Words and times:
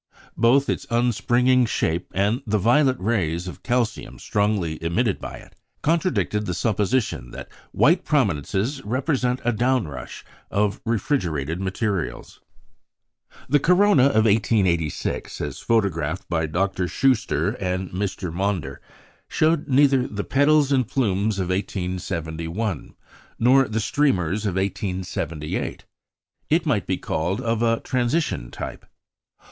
Both 0.35 0.67
its 0.67 0.87
unspringing 0.89 1.67
shape, 1.67 2.11
and 2.15 2.41
the 2.47 2.57
violet 2.57 2.97
rays 2.99 3.47
of 3.47 3.61
calcium 3.61 4.17
strongly 4.17 4.83
emitted 4.83 5.19
by 5.21 5.37
it, 5.37 5.53
contradicted 5.83 6.47
the 6.47 6.55
supposition 6.55 7.29
that 7.33 7.47
"white 7.71 8.03
prominences" 8.03 8.81
represent 8.83 9.41
a 9.45 9.51
downrush 9.53 10.23
of 10.49 10.81
refrigerated 10.85 11.61
materials. 11.61 12.41
The 13.47 13.59
corona 13.59 14.05
of 14.05 14.25
1886, 14.25 15.39
as 15.39 15.59
photographed 15.59 16.27
by 16.27 16.47
Dr. 16.47 16.87
Schuster 16.87 17.49
and 17.61 17.91
Mr. 17.91 18.33
Maunder, 18.33 18.81
showed 19.27 19.67
neither 19.67 20.07
the 20.07 20.23
petals 20.23 20.71
and 20.71 20.87
plumes 20.87 21.37
of 21.37 21.49
1871, 21.49 22.95
nor 23.37 23.67
the 23.67 23.79
streamers 23.79 24.47
of 24.47 24.55
1878. 24.55 25.85
It 26.49 26.65
might 26.65 26.87
be 26.87 26.97
called 26.97 27.39
of 27.39 27.61
a 27.61 27.81
transition 27.81 28.49
type. 28.49 28.87